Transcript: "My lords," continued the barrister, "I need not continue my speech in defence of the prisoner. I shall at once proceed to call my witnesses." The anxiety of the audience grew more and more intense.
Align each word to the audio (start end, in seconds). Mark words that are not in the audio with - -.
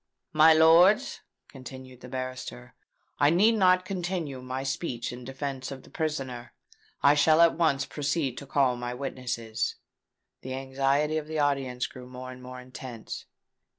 "My 0.33 0.51
lords," 0.51 1.19
continued 1.47 2.01
the 2.01 2.09
barrister, 2.09 2.73
"I 3.19 3.29
need 3.29 3.51
not 3.51 3.85
continue 3.85 4.41
my 4.41 4.63
speech 4.63 5.13
in 5.13 5.23
defence 5.23 5.69
of 5.69 5.83
the 5.83 5.91
prisoner. 5.91 6.53
I 7.03 7.13
shall 7.13 7.39
at 7.39 7.53
once 7.55 7.85
proceed 7.85 8.35
to 8.39 8.47
call 8.47 8.75
my 8.75 8.95
witnesses." 8.95 9.75
The 10.41 10.55
anxiety 10.55 11.19
of 11.19 11.27
the 11.27 11.37
audience 11.37 11.85
grew 11.85 12.07
more 12.07 12.31
and 12.31 12.41
more 12.41 12.59
intense. 12.59 13.25